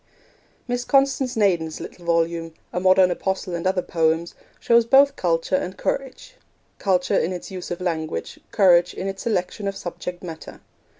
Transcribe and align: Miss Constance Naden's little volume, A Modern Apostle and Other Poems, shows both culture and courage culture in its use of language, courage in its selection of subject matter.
Miss 0.67 0.83
Constance 0.83 1.35
Naden's 1.35 1.79
little 1.79 2.03
volume, 2.05 2.55
A 2.73 2.79
Modern 2.79 3.11
Apostle 3.11 3.53
and 3.53 3.67
Other 3.67 3.83
Poems, 3.83 4.33
shows 4.59 4.83
both 4.83 5.15
culture 5.15 5.55
and 5.55 5.77
courage 5.77 6.37
culture 6.79 7.19
in 7.19 7.31
its 7.31 7.51
use 7.51 7.69
of 7.69 7.79
language, 7.79 8.39
courage 8.49 8.95
in 8.95 9.05
its 9.07 9.21
selection 9.21 9.67
of 9.67 9.75
subject 9.77 10.23
matter. 10.23 10.59